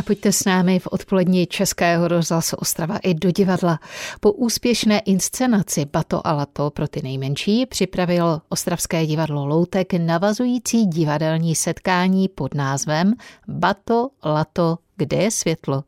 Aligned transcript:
A 0.00 0.02
pojďte 0.02 0.32
s 0.32 0.44
námi 0.44 0.78
v 0.78 0.86
odpolední 0.86 1.46
Českého 1.46 2.08
rozhlasu 2.08 2.56
Ostrava 2.56 2.96
i 2.96 3.14
do 3.14 3.30
divadla. 3.30 3.78
Po 4.20 4.32
úspěšné 4.32 4.98
inscenaci 4.98 5.84
Bato 5.92 6.26
a 6.26 6.32
Lato 6.32 6.70
pro 6.70 6.88
ty 6.88 7.02
nejmenší 7.02 7.66
připravilo 7.66 8.40
Ostravské 8.48 9.06
divadlo 9.06 9.46
Loutek 9.46 9.92
navazující 9.92 10.86
divadelní 10.86 11.54
setkání 11.54 12.28
pod 12.28 12.54
názvem 12.54 13.14
Bato, 13.48 14.08
Lato, 14.24 14.78
kde 14.96 15.16
je 15.16 15.30
světlo. 15.30 15.84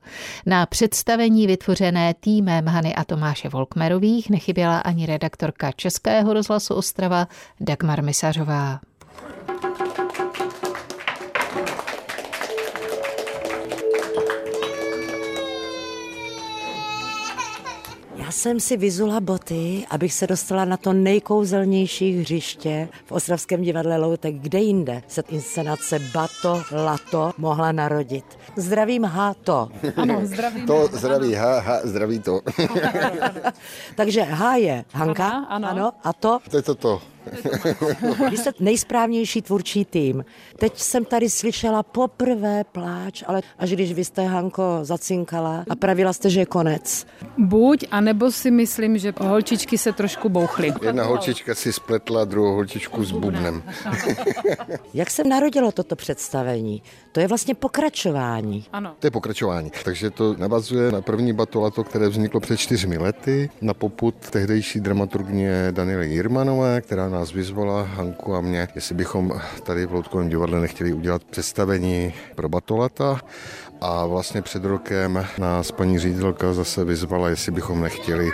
Na 0.47 0.67
představení 0.67 1.47
vytvořené 1.47 2.15
týmem 2.21 2.67
Hany 2.67 2.95
a 2.95 3.05
Tomáše 3.05 3.49
Volkmerových 3.49 4.31
nechyběla 4.31 4.79
ani 4.79 5.07
redaktorka 5.07 5.73
Českého 5.73 6.33
rozhlasu 6.33 6.75
Ostrava 6.75 7.29
Dagmar 7.61 8.03
Misařová. 8.03 8.81
Jsem 18.33 18.61
si 18.61 18.77
vyzula 18.77 19.21
boty, 19.21 19.85
abych 19.91 20.15
se 20.15 20.27
dostala 20.27 20.65
na 20.65 20.77
to 20.77 20.93
nejkouzelnější 20.93 22.21
hřiště 22.21 22.89
v 23.07 23.13
Ostravském 23.13 23.63
divadle 23.63 23.97
Loutek. 23.97 24.35
Kde 24.35 24.59
jinde 24.59 25.03
se 25.09 25.23
inscenace 25.29 25.99
Bato 25.99 26.63
Lato 26.85 27.33
mohla 27.39 27.73
narodit? 27.73 28.25
Zdravím 28.57 29.05
Hato. 29.05 29.69
Ano, 29.97 30.21
zdravím. 30.23 30.67
To 30.67 30.89
zdraví 30.93 31.35
ha, 31.35 31.61
ha, 31.61 31.81
zdraví 31.85 32.19
to. 32.19 32.41
Takže 33.97 34.23
H 34.23 34.57
je 34.57 34.85
Hanka, 34.93 35.29
Hanna, 35.29 35.47
ano. 35.47 35.69
ano. 35.69 35.93
A 36.05 36.13
to? 36.13 36.39
To 36.51 36.57
je 36.57 36.63
to 36.63 36.75
to. 36.75 37.12
Vy 38.31 38.37
jste 38.37 38.53
nejsprávnější 38.61 39.43
tvůrčí 39.43 39.85
tým. 39.85 40.25
Teď 40.59 40.79
jsem 40.79 41.05
tady 41.05 41.31
slyšela 41.31 41.83
poprvé 41.83 42.65
pláč, 42.65 43.25
ale 43.27 43.43
až 43.59 43.71
když 43.71 43.93
vy 43.93 44.05
jste, 44.05 44.27
Hanko, 44.27 44.79
zacinkala 44.83 45.65
a 45.71 45.77
pravila 45.77 46.13
jste, 46.13 46.31
že 46.31 46.41
je 46.41 46.47
konec. 46.47 47.07
Buď, 47.39 47.85
anebo 47.91 48.33
si 48.33 48.51
myslím, 48.51 48.99
že 48.99 49.13
holčičky 49.21 49.79
se 49.79 49.93
trošku 49.93 50.29
bouchly. 50.29 50.73
Jedna 50.83 51.05
holčička 51.05 51.55
si 51.55 51.73
spletla 51.73 52.25
druhou 52.25 52.55
holčičku 52.55 53.05
s 53.05 53.13
bubnem. 53.13 53.63
Jak 54.95 55.11
se 55.11 55.25
narodilo 55.25 55.73
toto 55.73 55.97
představení? 55.97 56.83
To 57.13 57.21
je 57.21 57.29
vlastně 57.29 57.55
pokračování. 57.55 58.65
Ano. 58.73 58.95
To 58.99 59.07
je 59.07 59.11
pokračování. 59.11 59.71
Takže 59.85 60.11
to 60.11 60.35
navazuje 60.37 60.93
na 60.93 61.01
první 61.01 61.33
batolato, 61.33 61.85
které 61.85 62.09
vzniklo 62.09 62.41
před 62.41 62.57
čtyřmi 62.57 62.99
lety 62.99 63.51
na 63.61 63.75
poput 63.75 64.15
tehdejší 64.31 64.81
dramaturgně 64.81 65.69
Daniely 65.71 66.09
Jirmanové, 66.09 66.81
která 66.81 67.09
nás 67.13 67.33
vyzvala, 67.33 67.83
Hanku 67.83 68.35
a 68.35 68.41
mě, 68.41 68.69
jestli 68.75 68.95
bychom 68.95 69.41
tady 69.63 69.87
v 69.87 69.93
Loutkovém 69.93 70.29
divadle 70.29 70.61
nechtěli 70.61 70.93
udělat 70.93 71.25
představení 71.25 72.15
pro 72.35 72.49
batolata 72.49 73.21
a 73.83 74.07
vlastně 74.07 74.43
před 74.43 74.65
rokem 74.65 75.27
nás 75.39 75.71
paní 75.73 75.99
ředitelka 75.99 76.53
zase 76.53 76.85
vyzvala, 76.85 77.29
jestli 77.29 77.53
bychom 77.53 77.81
nechtěli 77.81 78.31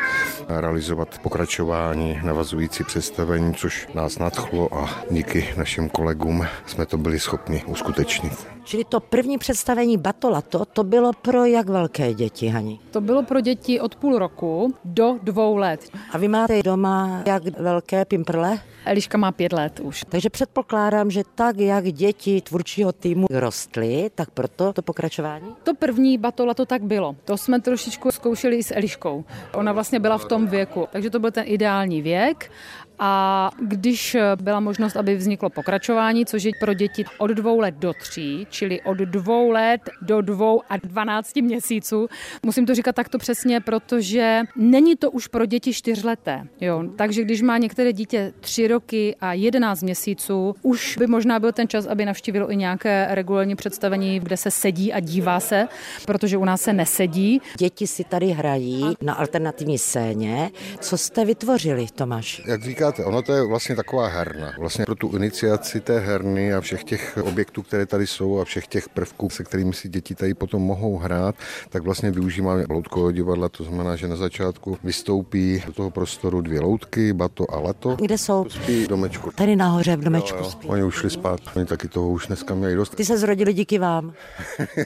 realizovat 0.49 1.19
pokračování 1.19 2.21
navazující 2.25 2.85
představení, 2.85 3.55
což 3.55 3.89
nás 3.95 4.19
nadchlo 4.19 4.75
a 4.75 4.91
díky 5.11 5.55
našim 5.57 5.89
kolegům 5.89 6.47
jsme 6.67 6.87
to 6.87 6.99
byli 6.99 7.21
schopni 7.21 7.65
uskutečnit. 7.65 8.47
Čili 8.65 8.85
to 8.85 9.01
první 9.01 9.39
představení 9.39 9.97
Batolato, 9.99 10.65
to 10.65 10.85
bylo 10.85 11.13
pro 11.13 11.45
jak 11.45 11.69
velké 11.69 12.15
děti, 12.15 12.49
Hani? 12.49 12.81
To 12.91 13.01
bylo 13.01 13.23
pro 13.23 13.41
děti 13.41 13.81
od 13.81 13.97
půl 13.97 14.19
roku 14.19 14.75
do 14.85 15.19
dvou 15.23 15.57
let. 15.57 15.81
A 16.13 16.19
vy 16.19 16.29
máte 16.29 16.63
doma 16.63 17.23
jak 17.27 17.43
velké 17.61 18.05
pimprle? 18.05 18.59
Eliška 18.85 19.19
má 19.19 19.33
pět 19.33 19.53
let 19.53 19.81
už. 19.81 20.05
Takže 20.09 20.31
předpokládám, 20.31 21.11
že 21.11 21.23
tak, 21.35 21.59
jak 21.59 21.85
děti 21.93 22.41
tvůrčího 22.41 22.93
týmu 22.93 23.27
rostly, 23.31 24.11
tak 24.15 24.31
proto 24.31 24.73
to 24.73 24.83
pokračování? 24.83 25.38
To 25.63 25.75
první 25.75 26.19
batola 26.19 26.55
to 26.55 26.67
tak 26.67 26.83
bylo. 26.83 27.17
To 27.25 27.37
jsme 27.37 27.61
trošičku 27.61 28.11
zkoušeli 28.11 28.57
i 28.57 28.63
s 28.63 28.75
Eliškou. 28.75 29.25
Ona 29.55 29.73
vlastně 29.73 30.01
byla 30.01 30.19
v 30.19 30.25
tom 30.25 30.47
věku, 30.47 30.89
takže 30.93 31.11
to 31.11 31.19
byl 31.19 31.31
ten 31.31 31.45
ideální 31.47 32.03
věk 32.03 32.51
a 32.99 33.51
když 33.63 34.17
byla 34.43 34.61
možnost, 34.61 34.97
aby 34.97 35.17
vzniklo 35.17 35.51
pokračování, 35.51 36.27
což 36.27 36.43
je 36.43 36.53
pro 36.61 36.75
děti 36.75 37.05
od 37.19 37.31
dvou 37.31 37.61
let 37.61 37.75
do 37.79 37.93
tří, 37.93 38.47
čili 38.51 38.81
od 38.83 38.99
dvou 38.99 39.51
let 39.51 39.81
do 40.03 40.21
dvou 40.21 40.63
a 40.69 40.77
dvanácti 40.77 41.43
měsíců, 41.43 42.09
musím 42.43 42.67
to 42.67 42.75
říkat 42.75 42.95
takto 42.95 43.19
přesně, 43.19 43.61
protože 43.61 44.43
není 44.57 44.97
to 44.97 45.11
už 45.11 45.27
pro 45.27 45.47
děti 45.47 45.73
čtyřleté. 45.73 46.45
Jo? 46.61 46.85
Takže 46.97 47.25
když 47.25 47.43
má 47.43 47.59
některé 47.59 47.93
dítě 47.93 48.33
tři 48.41 48.69
roky 48.69 49.17
a 49.21 49.33
jedenáct 49.33 49.83
měsíců, 49.83 50.55
už 50.63 50.97
by 50.99 51.07
možná 51.07 51.41
byl 51.41 51.53
ten 51.53 51.69
čas, 51.69 51.87
aby 51.87 52.05
navštívilo 52.05 52.53
i 52.53 52.57
nějaké 52.57 53.07
regulární 53.11 53.57
představení, 53.57 54.21
kde 54.21 54.37
se 54.37 54.51
sedí 54.51 54.93
a 54.93 55.01
dívá 55.01 55.41
se, 55.41 55.69
protože 56.07 56.37
u 56.37 56.45
nás 56.45 56.61
se 56.61 56.73
nesedí. 56.73 57.41
Děti 57.59 57.87
si 57.87 58.05
tady 58.05 58.27
hrají 58.27 58.85
na 59.03 59.15
alternativní 59.15 59.79
scéně. 59.79 60.51
Co 60.81 60.99
jste 60.99 61.25
vytvořili, 61.25 61.87
Tomáš? 61.95 62.43
Jak 62.47 62.63
říká 62.63 62.88
říkáte, 62.89 63.05
ono 63.09 63.23
to 63.23 63.33
je 63.33 63.43
vlastně 63.43 63.77
taková 63.77 64.07
herna. 64.07 64.53
Vlastně 64.59 64.85
pro 64.85 64.95
tu 64.95 65.17
iniciaci 65.17 65.81
té 65.81 65.99
herny 65.99 66.55
a 66.55 66.61
všech 66.61 66.85
těch 66.85 67.19
objektů, 67.23 67.63
které 67.63 67.87
tady 67.87 68.07
jsou 68.07 68.41
a 68.41 68.45
všech 68.45 68.67
těch 68.67 68.89
prvků, 68.89 69.31
se 69.31 69.45
kterými 69.45 69.73
si 69.73 69.89
děti 69.89 70.15
tady 70.15 70.35
potom 70.35 70.63
mohou 70.63 70.99
hrát, 70.99 71.35
tak 71.69 71.83
vlastně 71.83 72.11
využíváme 72.11 72.65
loutkového 72.71 73.13
divadla, 73.13 73.49
to 73.49 73.65
znamená, 73.65 73.97
že 73.97 74.09
na 74.09 74.17
začátku 74.17 74.79
vystoupí 74.85 75.63
do 75.67 75.73
toho 75.73 75.91
prostoru 75.91 76.41
dvě 76.41 76.61
loutky, 76.61 77.13
bato 77.13 77.51
a 77.51 77.61
lato. 77.61 77.97
Kde 77.97 78.19
jsou? 78.19 78.47
Spí 78.49 78.85
v 78.85 78.89
domečku. 78.89 79.31
Tady 79.35 79.57
nahoře 79.57 79.97
v 79.97 80.01
domečku 80.01 80.39
Jo, 80.39 80.45
jo. 80.45 80.51
spí. 80.51 80.69
Oni 80.69 80.83
už 80.85 80.95
šli 80.95 81.11
spát, 81.11 81.41
oni 81.57 81.67
taky 81.67 81.89
toho 81.89 82.09
už 82.11 82.27
dneska 82.27 82.55
měli 82.55 82.75
dost. 82.75 82.95
Ty 82.95 83.05
se 83.05 83.19
zrodili 83.19 83.53
díky 83.53 83.79
vám. 83.79 84.13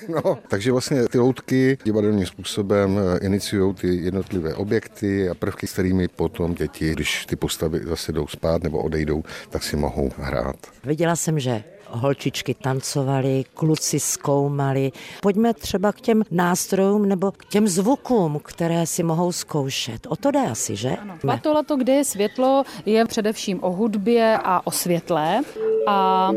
No, 0.08 0.38
takže 0.48 0.72
vlastně 0.72 1.08
ty 1.08 1.18
loutky 1.18 1.78
divadelním 1.84 2.26
způsobem 2.26 2.98
eh, 2.98 3.18
iniciují 3.26 3.74
ty 3.74 3.96
jednotlivé 3.96 4.54
objekty 4.54 5.28
a 5.28 5.34
prvky, 5.34 5.66
s 5.66 5.72
kterými 5.72 6.08
potom 6.08 6.54
děti, 6.54 6.92
když 6.92 7.26
ty 7.26 7.36
postavy 7.36 7.80
zase 7.92 8.12
jdou 8.12 8.26
spát 8.26 8.62
nebo 8.62 8.82
odejdou, 8.82 9.22
tak 9.50 9.62
si 9.62 9.76
mohou 9.76 10.10
hrát. 10.16 10.56
Viděla 10.84 11.16
jsem, 11.16 11.40
že 11.40 11.64
holčičky 11.92 12.54
tancovaly, 12.54 13.44
kluci 13.54 14.00
zkoumali. 14.00 14.92
Pojďme 15.20 15.54
třeba 15.54 15.92
k 15.92 16.00
těm 16.00 16.22
nástrojům 16.30 17.08
nebo 17.08 17.32
k 17.32 17.44
těm 17.44 17.68
zvukům, 17.68 18.40
které 18.44 18.86
si 18.86 19.02
mohou 19.02 19.32
zkoušet. 19.32 20.06
O 20.08 20.16
to 20.16 20.30
jde 20.30 20.40
asi, 20.40 20.76
že? 20.76 20.96
Batola 21.24 21.62
to, 21.62 21.76
kde 21.76 21.92
je 21.92 22.04
světlo, 22.04 22.64
je 22.86 23.04
především 23.04 23.58
o 23.64 23.70
hudbě 23.70 24.38
a 24.44 24.66
o 24.66 24.70
světle. 24.70 25.40
A 25.86 26.30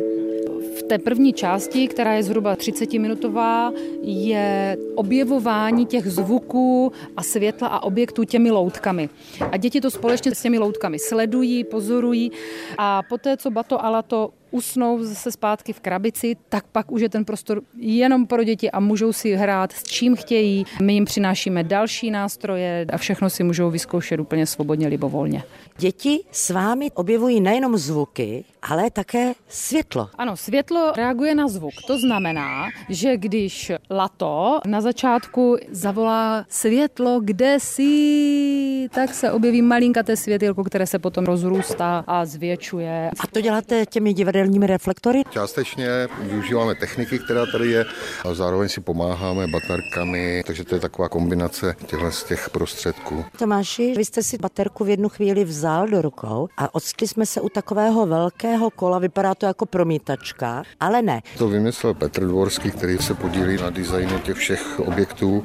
v 0.78 0.84
té 0.84 0.98
první 0.98 1.34
části, 1.34 1.88
která 1.88 2.14
je 2.14 2.24
zhruba 2.24 2.56
30-minutová, 2.56 3.74
je 4.02 4.78
objevování 4.96 5.86
těch 5.86 6.12
zvuků 6.12 6.92
a 7.18 7.24
světla 7.24 7.68
a 7.68 7.84
objektů 7.84 8.24
těmi 8.24 8.52
loutkami. 8.52 9.10
A 9.52 9.58
děti 9.58 9.82
to 9.82 9.92
společně 9.92 10.36
s 10.36 10.42
těmi 10.42 10.58
loutkami 10.58 11.00
sledují, 11.00 11.64
pozorují 11.64 12.32
a 12.78 13.04
poté, 13.10 13.38
co 13.38 13.52
Bato 13.52 13.86
a 13.86 13.90
Lato 13.90 14.30
usnou 14.52 15.04
zase 15.04 15.32
zpátky 15.32 15.74
v 15.74 15.80
krabici, 15.80 16.36
tak 16.50 16.66
pak 16.72 16.92
už 16.92 17.02
je 17.02 17.10
ten 17.10 17.26
prostor 17.26 17.62
jenom 17.78 18.28
pro 18.28 18.44
děti 18.44 18.72
a 18.72 18.80
můžou 18.80 19.14
si 19.14 19.36
hrát 19.36 19.72
s 19.72 19.84
čím 19.84 20.16
chtějí. 20.16 20.66
My 20.82 20.94
jim 20.94 21.06
přinášíme 21.06 21.64
další 21.64 22.12
nástroje 22.12 22.86
a 22.94 22.98
všechno 22.98 23.30
si 23.30 23.44
můžou 23.44 23.70
vyzkoušet 23.70 24.20
úplně 24.20 24.46
svobodně, 24.46 24.88
libovolně. 24.88 25.44
Děti 25.78 26.20
s 26.32 26.50
vámi 26.50 26.92
objevují 26.92 27.42
nejenom 27.42 27.78
zvuky, 27.78 28.44
ale 28.70 28.92
také 28.92 29.34
světlo. 29.48 30.10
Ano, 30.18 30.38
světlo 30.38 30.92
reaguje 30.98 31.36
na 31.36 31.48
zvuk. 31.48 31.74
To 31.88 32.00
znamená, 32.00 32.66
že 32.90 33.18
když 33.18 33.72
Lato 33.92 34.60
na 34.66 34.82
začátku 34.82 35.58
zavolá 35.72 36.46
světlo, 36.50 37.20
kde 37.24 37.58
jsi, 37.60 38.88
tak 38.92 39.14
se 39.14 39.32
objeví 39.32 39.62
malinkaté 39.62 40.18
světilko, 40.18 40.64
které 40.64 40.88
se 40.88 41.00
potom 41.00 41.26
rozrůstá 41.26 42.04
a 42.08 42.26
zvětšuje. 42.26 43.12
A 43.20 43.28
to 43.28 43.42
děláte 43.42 43.86
těmi 43.86 44.14
divadelními 44.14 44.68
reflektory? 44.68 45.22
Částečně 45.30 45.88
využíváme 46.22 46.76
techniky, 46.76 47.20
která 47.20 47.46
tady 47.52 47.72
je, 47.72 47.86
a 48.26 48.34
zároveň 48.34 48.70
si 48.70 48.82
pomáháme 48.82 49.48
baterkami, 49.48 50.44
takže 50.48 50.64
to 50.64 50.76
je 50.76 50.82
taková 50.82 51.10
kombinace 51.10 51.76
těchto 51.86 52.12
z 52.12 52.24
těch 52.24 52.50
prostředků. 52.50 53.26
Tomáši, 53.40 53.94
vy 53.98 54.06
jste 54.06 54.24
si 54.24 54.38
baterku 54.38 54.84
v 54.84 54.90
jednu 54.90 55.10
chvíli 55.10 55.44
vzal 55.44 55.88
do 55.88 56.02
rukou 56.02 56.48
a 56.58 56.76
odstli 56.76 57.08
jsme 57.08 57.26
se 57.26 57.42
u 57.42 57.50
takového 57.50 58.06
velkého 58.06 58.55
kola, 58.76 59.00
vypadá 59.00 59.36
to 59.36 59.46
jako 59.46 59.66
promítačka, 59.66 60.64
ale 60.80 61.02
ne. 61.02 61.22
To 61.38 61.48
vymyslel 61.48 61.94
Petr 61.94 62.28
Dvorský, 62.28 62.72
který 62.72 62.98
se 62.98 63.14
podílí 63.14 63.58
na 63.58 63.70
designu 63.70 64.20
těch 64.20 64.36
všech 64.36 64.80
objektů 64.80 65.44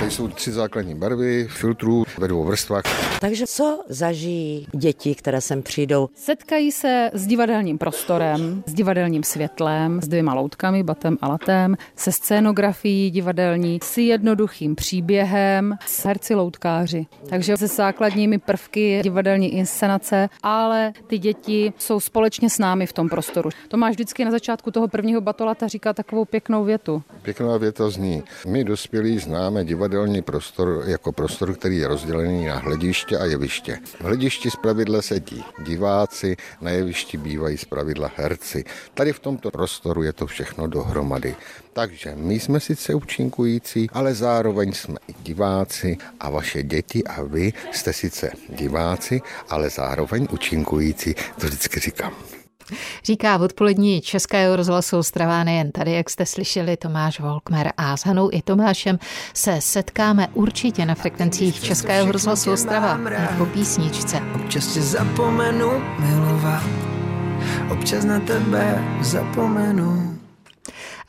Tady 0.00 0.10
jsou 0.10 0.28
tři 0.28 0.52
základní 0.52 0.94
barvy, 0.94 1.48
filtrů 1.50 2.04
ve 2.18 2.28
dvou 2.28 2.44
vrstvách. 2.44 2.82
Takže 3.20 3.46
co 3.46 3.84
zažijí 3.88 4.66
děti, 4.74 5.14
které 5.14 5.40
sem 5.40 5.62
přijdou? 5.62 6.08
Setkají 6.14 6.72
se 6.72 7.10
s 7.14 7.26
divadelním 7.26 7.78
prostorem, 7.78 8.62
s 8.66 8.74
divadelním 8.74 9.22
světlem, 9.22 10.00
s 10.02 10.08
dvěma 10.08 10.34
loutkami, 10.34 10.82
batem 10.82 11.18
a 11.20 11.28
latem, 11.28 11.76
se 11.96 12.12
scénografií 12.12 13.10
divadelní, 13.10 13.78
s 13.82 13.98
jednoduchým 13.98 14.74
příběhem, 14.74 15.74
s 15.86 16.04
herci 16.04 16.34
loutkáři. 16.34 17.06
Takže 17.28 17.56
se 17.56 17.66
základními 17.66 18.38
prvky 18.38 19.00
divadelní 19.02 19.54
inscenace, 19.54 20.28
ale 20.42 20.92
ty 21.06 21.18
děti 21.18 21.72
jsou 21.78 22.00
společně 22.20 22.50
s 22.50 22.58
námi 22.58 22.86
v 22.86 22.92
tom 22.92 23.08
prostoru. 23.08 23.50
Tomáš 23.68 23.94
vždycky 23.94 24.24
na 24.24 24.30
začátku 24.30 24.70
toho 24.70 24.88
prvního 24.88 25.20
batolata 25.20 25.68
říká 25.68 25.92
takovou 25.92 26.24
pěknou 26.24 26.64
větu. 26.64 27.02
Pěkná 27.22 27.56
věta 27.56 27.90
zní. 27.90 28.22
My 28.46 28.64
dospělí 28.64 29.18
známe 29.18 29.64
divadelní 29.64 30.22
prostor 30.22 30.82
jako 30.86 31.12
prostor, 31.12 31.54
který 31.54 31.76
je 31.76 31.88
rozdělený 31.88 32.46
na 32.46 32.58
hlediště 32.58 33.18
a 33.18 33.24
jeviště. 33.24 33.78
V 33.84 34.00
hledišti 34.00 34.50
zpravidla 34.50 35.02
sedí 35.02 35.44
diváci, 35.64 36.36
na 36.60 36.70
jevišti 36.70 37.16
bývají 37.16 37.56
zpravidla 37.56 38.10
herci. 38.16 38.64
Tady 38.94 39.12
v 39.12 39.20
tomto 39.20 39.50
prostoru 39.50 40.02
je 40.02 40.12
to 40.12 40.26
všechno 40.26 40.66
dohromady. 40.66 41.36
Takže 41.72 42.12
my 42.16 42.40
jsme 42.40 42.60
sice 42.60 42.94
účinkující, 42.94 43.90
ale 43.92 44.14
zároveň 44.14 44.72
jsme 44.72 44.96
i 45.08 45.14
diváci 45.22 45.96
a 46.20 46.30
vaše 46.30 46.62
děti 46.62 47.04
a 47.04 47.22
vy 47.22 47.52
jste 47.72 47.92
sice 47.92 48.30
diváci, 48.48 49.20
ale 49.48 49.70
zároveň 49.70 50.28
účinkující. 50.30 51.14
To 51.40 51.46
vždycky 51.46 51.80
říkám. 51.80 52.12
Říká 53.04 53.36
v 53.36 53.42
odpolední 53.42 54.00
Českého 54.00 54.56
rozhlasu 54.56 54.98
Ostrava 54.98 55.44
nejen 55.44 55.72
tady, 55.72 55.92
jak 55.92 56.10
jste 56.10 56.26
slyšeli, 56.26 56.76
Tomáš 56.76 57.20
Volkmer 57.20 57.72
a 57.76 57.96
s 57.96 58.06
Hanou 58.06 58.30
i 58.32 58.42
Tomášem 58.42 58.98
se 59.34 59.60
setkáme 59.60 60.28
určitě 60.34 60.86
na 60.86 60.94
frekvencích 60.94 61.60
Českého 61.62 62.12
rozhlasu 62.12 62.52
Ostrava 62.52 63.00
po 63.38 63.46
písničce. 63.46 64.20
Občas 64.34 64.66
tě 64.66 64.82
zapomenu 64.82 65.70
milovat, 65.98 66.62
občas 67.72 68.04
na 68.04 68.20
tebe 68.20 68.84
zapomenu. 69.00 70.09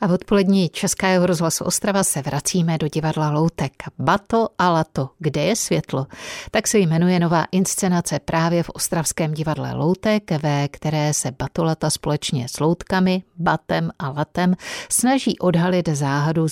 A 0.02 0.06
v 0.06 0.12
odpolední 0.12 0.68
Českého 0.68 1.26
rozhlasu 1.26 1.64
Ostrava 1.64 2.04
se 2.04 2.22
vracíme 2.22 2.78
do 2.78 2.88
divadla 2.88 3.30
Loutek. 3.30 3.72
Bato 3.98 4.48
a 4.58 4.70
Lato, 4.70 5.10
kde 5.18 5.42
je 5.42 5.56
světlo? 5.56 6.06
Tak 6.50 6.68
se 6.68 6.78
jmenuje 6.78 7.20
nová 7.20 7.44
inscenace 7.52 8.18
právě 8.18 8.62
v 8.62 8.70
Ostravském 8.70 9.34
divadle 9.34 9.74
Loutek, 9.74 10.30
ve 10.30 10.68
které 10.68 11.14
se 11.14 11.30
Batolata 11.30 11.90
společně 11.90 12.48
s 12.48 12.60
Loutkami, 12.60 13.22
Batem 13.36 13.90
a 13.98 14.08
Latem 14.08 14.54
snaží 14.88 15.38
odhalit 15.38 15.88
záhadu 15.88 16.46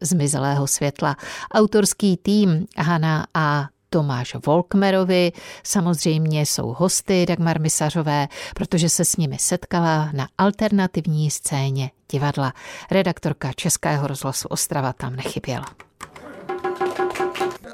zmizelého 0.00 0.66
světla. 0.66 1.16
Autorský 1.52 2.16
tým 2.16 2.66
Hana 2.78 3.26
a 3.34 3.68
Tomáš 3.94 4.36
Volkmerovi, 4.46 5.32
samozřejmě 5.62 6.40
jsou 6.40 6.74
hosty 6.78 7.26
Dagmar 7.26 7.60
Misařové, 7.60 8.28
protože 8.54 8.88
se 8.88 9.04
s 9.04 9.16
nimi 9.16 9.36
setkala 9.38 10.10
na 10.12 10.28
alternativní 10.38 11.30
scéně 11.30 11.90
divadla. 12.12 12.52
Redaktorka 12.90 13.52
Českého 13.52 14.06
rozhlasu 14.06 14.48
Ostrava 14.48 14.92
tam 14.92 15.16
nechyběla. 15.16 15.83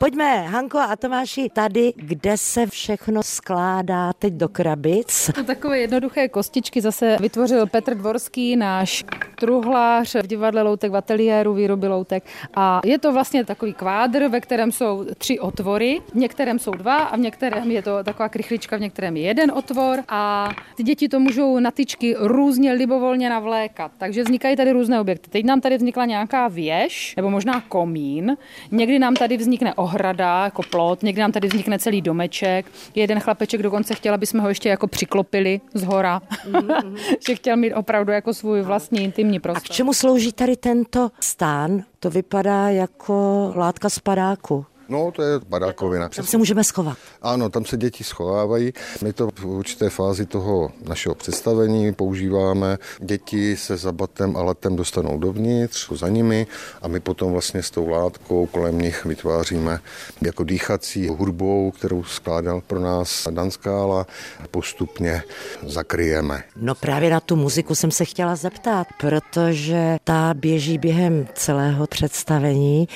Pojďme, 0.00 0.42
Hanko 0.42 0.78
a 0.78 0.96
Tomáši, 0.96 1.48
tady, 1.52 1.92
kde 1.96 2.36
se 2.36 2.66
všechno 2.66 3.22
skládá 3.22 4.12
teď 4.12 4.32
do 4.34 4.48
krabic. 4.48 5.30
To 5.34 5.44
takové 5.44 5.78
jednoduché 5.78 6.28
kostičky 6.28 6.80
zase 6.80 7.16
vytvořil 7.20 7.66
Petr 7.66 7.94
Dvorský, 7.94 8.56
náš 8.56 9.04
truhlář 9.38 10.14
v 10.14 10.26
divadle 10.26 10.62
Loutek 10.62 10.92
v 10.92 10.96
ateliéru 10.96 11.54
výroby 11.54 11.88
Loutek. 11.88 12.24
A 12.54 12.80
je 12.84 12.98
to 12.98 13.12
vlastně 13.12 13.44
takový 13.44 13.72
kvádr, 13.72 14.28
ve 14.28 14.40
kterém 14.40 14.72
jsou 14.72 15.06
tři 15.18 15.38
otvory. 15.40 16.00
V 16.12 16.14
některém 16.14 16.58
jsou 16.58 16.70
dva 16.70 16.96
a 16.96 17.16
v 17.16 17.20
některém 17.20 17.70
je 17.70 17.82
to 17.82 18.04
taková 18.04 18.28
krychlička, 18.28 18.76
v 18.76 18.80
některém 18.80 19.16
je 19.16 19.22
jeden 19.22 19.52
otvor. 19.54 19.98
A 20.08 20.50
ty 20.76 20.82
děti 20.82 21.08
to 21.08 21.20
můžou 21.20 21.58
na 21.58 21.70
tyčky 21.70 22.14
různě 22.18 22.72
libovolně 22.72 23.30
navlékat. 23.30 23.92
Takže 23.98 24.22
vznikají 24.22 24.56
tady 24.56 24.72
různé 24.72 25.00
objekty. 25.00 25.30
Teď 25.30 25.44
nám 25.44 25.60
tady 25.60 25.76
vznikla 25.76 26.04
nějaká 26.04 26.48
věž, 26.48 27.14
nebo 27.16 27.30
možná 27.30 27.60
komín. 27.60 28.36
Někdy 28.70 28.98
nám 28.98 29.14
tady 29.14 29.36
vznikne 29.36 29.74
ohrada, 29.90 30.44
jako 30.44 30.62
plot, 30.62 31.02
někdy 31.02 31.20
nám 31.20 31.32
tady 31.32 31.48
vznikne 31.48 31.78
celý 31.78 32.02
domeček. 32.02 32.66
Jeden 32.94 33.20
chlapeček 33.20 33.62
dokonce 33.62 33.94
chtěl, 33.94 34.14
aby 34.14 34.26
jsme 34.26 34.40
ho 34.40 34.48
ještě 34.48 34.68
jako 34.68 34.86
přiklopili 34.86 35.60
z 35.74 35.84
hora, 35.84 36.22
mm-hmm. 36.50 36.96
že 37.26 37.34
chtěl 37.34 37.56
mít 37.56 37.74
opravdu 37.74 38.12
jako 38.12 38.34
svůj 38.34 38.62
vlastní 38.62 39.04
intimní 39.04 39.40
prostor. 39.40 39.62
A 39.66 39.68
k 39.68 39.74
čemu 39.74 39.92
slouží 39.92 40.32
tady 40.32 40.56
tento 40.56 41.10
stán? 41.20 41.82
To 42.00 42.10
vypadá 42.10 42.68
jako 42.68 43.52
látka 43.56 43.88
z 43.88 43.98
padáku. 43.98 44.66
No, 44.90 45.10
to 45.10 45.22
je 45.22 45.40
badákovina. 45.48 46.08
Tam 46.08 46.26
se 46.26 46.38
můžeme 46.38 46.64
schovat. 46.64 46.98
Ano, 47.22 47.48
tam 47.48 47.64
se 47.64 47.76
děti 47.76 48.04
schovávají. 48.04 48.72
My 49.02 49.12
to 49.12 49.28
v 49.34 49.44
určité 49.44 49.90
fázi 49.90 50.26
toho 50.26 50.70
našeho 50.88 51.14
představení 51.14 51.94
používáme. 51.94 52.78
Děti 53.00 53.56
se 53.56 53.76
za 53.76 53.92
batem 53.92 54.36
a 54.36 54.42
letem 54.42 54.76
dostanou 54.76 55.18
dovnitř, 55.18 55.92
za 55.92 56.08
nimi 56.08 56.46
a 56.82 56.88
my 56.88 57.00
potom 57.00 57.32
vlastně 57.32 57.62
s 57.62 57.70
tou 57.70 57.88
látkou 57.88 58.46
kolem 58.46 58.78
nich 58.78 59.04
vytváříme 59.04 59.80
jako 60.22 60.44
dýchací 60.44 61.08
hudbou, 61.08 61.70
kterou 61.70 62.04
skládal 62.04 62.60
pro 62.60 62.80
nás 62.80 63.28
Dan 63.30 63.50
Skála, 63.50 64.06
postupně 64.50 65.22
zakryjeme. 65.66 66.42
No 66.56 66.74
právě 66.74 67.10
na 67.10 67.20
tu 67.20 67.36
muziku 67.36 67.74
jsem 67.74 67.90
se 67.90 68.04
chtěla 68.04 68.36
zeptat, 68.36 68.86
protože 69.00 69.96
ta 70.04 70.34
běží 70.34 70.78
během 70.78 71.28
celého 71.34 71.86
představení 71.86 72.88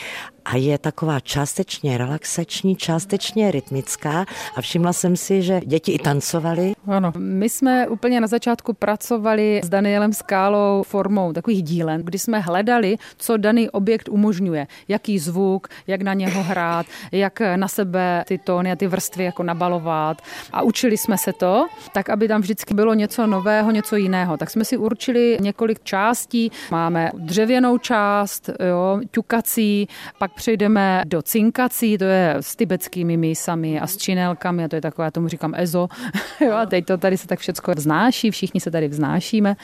a 0.44 0.56
je 0.56 0.78
taková 0.78 1.20
částečně 1.20 1.98
relaxační, 1.98 2.76
částečně 2.76 3.50
rytmická 3.50 4.26
a 4.56 4.60
všimla 4.60 4.92
jsem 4.92 5.16
si, 5.16 5.42
že 5.42 5.60
děti 5.66 5.92
i 5.92 5.98
tancovaly. 5.98 6.72
Ano, 6.86 7.12
my 7.18 7.48
jsme 7.48 7.88
úplně 7.88 8.20
na 8.20 8.26
začátku 8.26 8.72
pracovali 8.72 9.60
s 9.64 9.68
Danielem 9.68 10.12
Skálou 10.12 10.82
formou 10.82 11.32
takových 11.32 11.62
dílen, 11.62 12.02
kdy 12.04 12.18
jsme 12.18 12.40
hledali, 12.40 12.96
co 13.16 13.36
daný 13.36 13.70
objekt 13.70 14.08
umožňuje, 14.08 14.66
jaký 14.88 15.18
zvuk, 15.18 15.68
jak 15.86 16.02
na 16.02 16.14
něho 16.14 16.42
hrát, 16.42 16.86
jak 17.12 17.40
na 17.56 17.68
sebe 17.68 18.24
ty 18.26 18.38
tóny 18.38 18.72
a 18.72 18.76
ty 18.76 18.86
vrstvy 18.86 19.24
jako 19.24 19.42
nabalovat 19.42 20.22
a 20.52 20.62
učili 20.62 20.98
jsme 20.98 21.18
se 21.18 21.32
to, 21.32 21.66
tak 21.92 22.10
aby 22.10 22.28
tam 22.28 22.40
vždycky 22.40 22.74
bylo 22.74 22.94
něco 22.94 23.26
nového, 23.26 23.70
něco 23.70 23.96
jiného. 23.96 24.36
Tak 24.36 24.50
jsme 24.50 24.64
si 24.64 24.76
určili 24.76 25.38
několik 25.40 25.84
částí. 25.84 26.52
Máme 26.70 27.10
dřevěnou 27.14 27.78
část, 27.78 28.50
jo, 28.68 29.00
ťukací, 29.10 29.88
pak 30.18 30.33
přejdeme 30.36 31.02
do 31.06 31.22
cinkací, 31.22 31.98
to 31.98 32.04
je 32.04 32.36
s 32.40 32.56
tibetskými 32.56 33.16
mísami 33.16 33.80
a 33.80 33.86
s 33.86 33.96
činelkami, 33.96 34.64
a 34.64 34.68
to 34.68 34.76
je 34.76 34.82
takové, 34.82 35.04
já 35.04 35.10
tomu 35.10 35.28
říkám 35.28 35.54
EZO. 35.56 35.88
jo, 36.40 36.52
a 36.52 36.66
teď 36.66 36.84
to 36.84 36.98
tady 36.98 37.18
se 37.18 37.26
tak 37.26 37.38
všechno 37.38 37.74
vznáší, 37.74 38.30
všichni 38.30 38.60
se 38.60 38.70
tady 38.70 38.88
vznáší. 38.88 39.42
A 39.42 39.56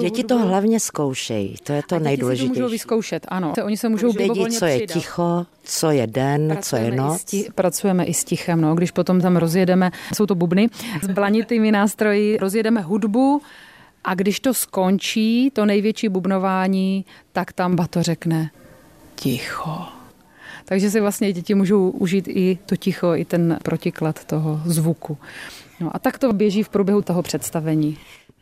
děti 0.00 0.24
to 0.24 0.38
hlavně 0.38 0.80
zkoušejí, 0.80 1.56
to 1.62 1.72
je 1.72 1.82
to 1.88 1.96
a 1.96 1.98
nejdůležitější. 1.98 2.54
to 2.54 2.60
můžou 2.60 2.70
vyzkoušet, 2.70 3.26
ano. 3.28 3.52
Oni 3.64 3.76
se 3.76 3.88
můžou 3.88 4.12
vědět, 4.12 4.52
co 4.52 4.66
je 4.66 4.86
ticho, 4.86 5.46
co 5.64 5.90
je 5.90 6.06
den, 6.06 6.48
pracujeme 6.48 6.62
co 6.62 6.94
je 6.94 7.02
noc. 7.02 7.22
I 7.22 7.24
sti- 7.26 7.52
pracujeme 7.54 8.04
i 8.04 8.14
s 8.14 8.24
tichem, 8.24 8.60
no. 8.60 8.74
když 8.74 8.90
potom 8.90 9.20
tam 9.20 9.36
rozjedeme, 9.36 9.90
jsou 10.14 10.26
to 10.26 10.34
bubny, 10.34 10.68
s 11.02 11.06
blanitými 11.06 11.72
nástroji, 11.72 12.36
rozjedeme 12.36 12.80
hudbu, 12.80 13.42
a 14.04 14.14
když 14.14 14.40
to 14.40 14.54
skončí, 14.54 15.50
to 15.50 15.66
největší 15.66 16.08
bubnování, 16.08 17.04
tak 17.32 17.52
tam 17.52 17.76
Bato 17.76 18.02
řekne 18.02 18.50
ticho. 19.14 19.95
Takže 20.68 20.90
si 20.90 21.00
vlastně 21.00 21.32
děti 21.32 21.54
můžou 21.54 21.90
užít 21.90 22.28
i 22.28 22.58
to 22.66 22.76
ticho, 22.76 23.14
i 23.14 23.24
ten 23.24 23.58
protiklad 23.62 24.24
toho 24.24 24.60
zvuku. 24.64 25.18
No 25.80 25.90
a 25.96 25.98
tak 25.98 26.18
to 26.18 26.32
běží 26.32 26.62
v 26.62 26.68
průběhu 26.68 27.02
toho 27.02 27.22
představení. 27.22 27.98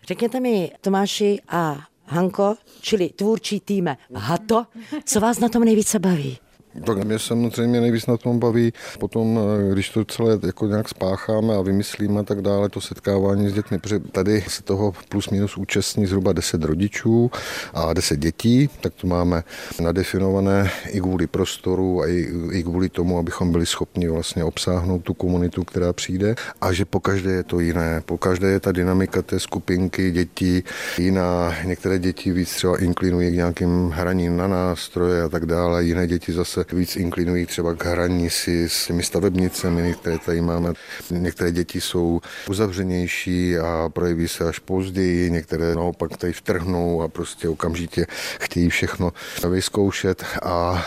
Řekněte 0.06 0.40
mi, 0.40 0.72
Tomáši 0.80 1.40
a 1.48 1.78
Hanko, 2.06 2.54
čili 2.80 3.08
tvůrčí 3.08 3.60
týme 3.60 3.96
Hato, 4.14 4.66
co 5.04 5.20
vás 5.20 5.38
na 5.38 5.48
tom 5.48 5.64
nejvíce 5.64 5.98
baví? 5.98 6.38
Tak 6.86 7.04
mě 7.04 7.18
samozřejmě 7.18 7.80
nejvíc 7.80 8.06
na 8.06 8.16
tom 8.16 8.38
baví 8.38 8.72
potom, 8.98 9.38
eh, 9.38 9.72
když 9.72 9.90
to 9.90 10.04
celé 10.04 10.38
jako 10.46 10.66
nějak 10.66 10.88
spácháme 10.88 11.54
a 11.54 11.62
vymyslíme 11.62 12.20
a 12.20 12.22
tak 12.22 12.42
dále, 12.42 12.68
to 12.68 12.80
setkávání 12.80 13.48
s 13.48 13.52
dětmi, 13.52 13.78
protože 13.78 13.98
tady 13.98 14.44
se 14.48 14.62
toho 14.62 14.92
plus 15.08 15.30
minus 15.30 15.56
účastní 15.56 16.06
zhruba 16.06 16.32
10 16.32 16.64
rodičů 16.64 17.30
a 17.74 17.92
10 17.92 18.16
dětí, 18.20 18.68
tak 18.80 18.94
to 18.94 19.06
máme 19.06 19.42
nadefinované 19.80 20.70
i 20.88 21.00
kvůli 21.00 21.26
prostoru 21.26 22.02
a 22.02 22.08
i, 22.08 22.28
i 22.52 22.62
kvůli 22.62 22.88
tomu, 22.88 23.18
abychom 23.18 23.52
byli 23.52 23.66
schopni 23.66 24.08
vlastně 24.08 24.44
obsáhnout 24.44 24.98
tu 24.98 25.14
komunitu, 25.14 25.64
která 25.64 25.92
přijde 25.92 26.34
a 26.60 26.72
že 26.72 26.84
po 26.84 27.00
každé 27.00 27.30
je 27.30 27.42
to 27.42 27.60
jiné. 27.60 28.02
Po 28.06 28.18
každé 28.18 28.50
je 28.50 28.60
ta 28.60 28.72
dynamika 28.72 29.22
té 29.22 29.40
skupinky 29.40 30.10
dětí 30.10 30.64
jiná. 30.98 31.54
Některé 31.64 31.98
děti 31.98 32.32
víc 32.32 32.54
třeba 32.54 32.82
inklinují 32.82 33.30
k 33.30 33.34
nějakým 33.34 33.90
hraním 33.90 34.36
na 34.36 34.48
nástroje 34.48 35.22
a 35.22 35.28
tak 35.28 35.46
dále, 35.46 35.84
jiné 35.84 36.06
děti 36.06 36.32
zase 36.32 36.63
víc 36.72 36.96
inklinují 36.96 37.46
třeba 37.46 37.74
k 37.74 37.84
hraní 37.84 38.30
si 38.30 38.68
s 38.68 38.86
těmi 38.86 39.02
stavebnicemi, 39.02 39.94
které 39.94 40.18
tady 40.18 40.40
máme. 40.40 40.72
Některé 41.10 41.52
děti 41.52 41.80
jsou 41.80 42.20
uzavřenější 42.48 43.58
a 43.58 43.90
projeví 43.92 44.28
se 44.28 44.48
až 44.48 44.58
později, 44.58 45.30
některé 45.30 45.74
naopak 45.74 46.16
tady 46.16 46.32
vtrhnou 46.32 47.02
a 47.02 47.08
prostě 47.08 47.48
okamžitě 47.48 48.06
chtějí 48.40 48.68
všechno 48.68 49.12
vyzkoušet 49.50 50.24
a 50.42 50.86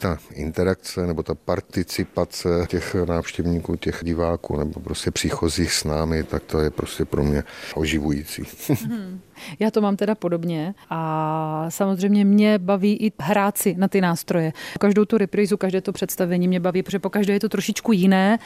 ta 0.00 0.18
interakce 0.32 1.06
nebo 1.06 1.22
ta 1.22 1.34
participace 1.34 2.48
těch 2.68 2.94
návštěvníků, 2.94 3.76
těch 3.76 3.98
diváků 4.02 4.56
nebo 4.56 4.80
prostě 4.80 5.10
příchozích 5.10 5.72
s 5.72 5.84
námi, 5.84 6.22
tak 6.22 6.42
to 6.42 6.60
je 6.60 6.70
prostě 6.70 7.04
pro 7.04 7.24
mě 7.24 7.44
oživující. 7.74 8.42
Hmm. 8.68 9.20
Já 9.58 9.70
to 9.70 9.80
mám 9.80 9.96
teda 9.96 10.14
podobně 10.14 10.74
a 10.90 11.66
samozřejmě 11.68 12.24
mě 12.24 12.58
baví 12.58 12.96
i 12.96 13.12
hrát 13.20 13.58
si 13.58 13.74
na 13.78 13.88
ty 13.88 14.00
nástroje. 14.00 14.52
Každou 14.80 15.04
tu 15.04 15.18
reprízu, 15.18 15.56
každé 15.56 15.80
to 15.80 15.92
představení 15.92 16.48
mě 16.48 16.60
baví, 16.60 16.82
protože 16.82 16.98
po 16.98 17.10
každé 17.10 17.32
je 17.32 17.40
to 17.40 17.48
trošičku 17.48 17.92
jiné. 17.92 18.38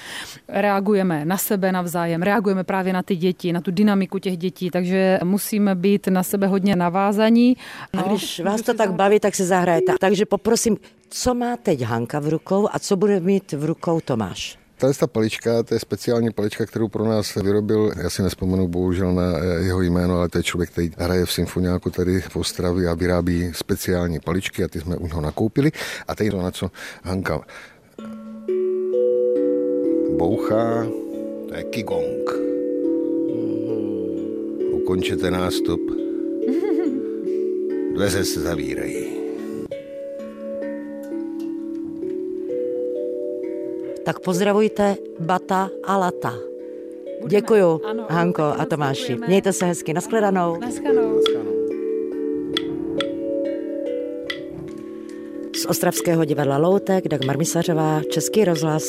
Reagujeme 0.48 1.24
na 1.24 1.36
sebe 1.36 1.72
navzájem, 1.72 2.22
reagujeme 2.22 2.64
právě 2.64 2.92
na 2.92 3.02
ty 3.02 3.16
děti, 3.16 3.52
na 3.52 3.60
tu 3.60 3.70
dynamiku 3.70 4.18
těch 4.18 4.36
dětí, 4.36 4.70
takže 4.70 5.18
musíme 5.24 5.74
být 5.74 6.06
na 6.06 6.22
sebe 6.22 6.46
hodně 6.46 6.76
navázaní. 6.76 7.56
No, 7.94 8.06
a 8.06 8.08
když 8.08 8.40
vás 8.40 8.62
to 8.62 8.74
tak 8.74 8.92
baví, 8.92 9.20
tak 9.20 9.34
se 9.34 9.46
zahrajete. 9.46 9.92
Takže 10.00 10.26
poprosím, 10.26 10.76
co 11.08 11.34
má 11.34 11.56
teď 11.56 11.82
Hanka 11.82 12.20
v 12.20 12.28
rukou 12.28 12.68
a 12.72 12.78
co 12.78 12.96
bude 12.96 13.20
mít 13.20 13.52
v 13.52 13.64
rukou 13.64 14.00
Tomáš? 14.00 14.58
Tady 14.78 14.94
ta 14.94 15.06
palička, 15.06 15.62
to 15.62 15.74
je 15.74 15.80
speciální 15.80 16.30
palička, 16.30 16.66
kterou 16.66 16.88
pro 16.88 17.04
nás 17.04 17.34
vyrobil, 17.34 17.92
já 18.02 18.10
si 18.10 18.22
nespomenu 18.22 18.68
bohužel 18.68 19.14
na 19.14 19.22
eh, 19.38 19.64
jeho 19.64 19.82
jméno, 19.82 20.18
ale 20.18 20.28
to 20.28 20.38
je 20.38 20.42
člověk, 20.42 20.70
který 20.70 20.90
hraje 20.98 21.26
v 21.26 21.32
symfoniáku 21.32 21.90
tady 21.90 22.20
v 22.20 22.36
Ostravě 22.36 22.88
a 22.88 22.94
vyrábí 22.94 23.52
speciální 23.54 24.20
paličky 24.20 24.64
a 24.64 24.68
ty 24.68 24.80
jsme 24.80 24.96
u 24.96 25.06
něho 25.06 25.20
nakoupili. 25.20 25.72
A 26.08 26.14
tady 26.14 26.30
to, 26.30 26.42
na 26.42 26.50
co 26.50 26.70
Hanka 27.02 27.40
bouchá, 30.18 30.86
to 31.48 31.54
je 31.54 31.62
kigong. 31.62 32.30
Ukončete 34.72 35.30
nástup. 35.30 35.80
Dveře 37.94 38.24
se 38.24 38.40
zavírají. 38.40 39.17
Tak 44.08 44.24
pozdravujte 44.24 44.96
Bata 45.20 45.68
a 45.84 45.96
Lata. 45.96 46.32
Budeme. 47.20 47.40
Děkuju, 47.40 47.80
ano, 47.84 48.06
Hanko 48.08 48.42
a 48.42 48.64
Tomáši. 48.64 49.16
Mějte 49.26 49.52
se 49.52 49.66
hezky. 49.66 49.94
Naschledanou. 49.94 50.60
Naschledanou. 50.60 51.20
Z 55.56 55.66
Ostravského 55.66 56.24
divadla 56.24 56.58
Loutek, 56.58 57.08
Dagmar 57.08 57.38
Misařová, 57.38 58.00
Český 58.10 58.44
rozhlas, 58.44 58.84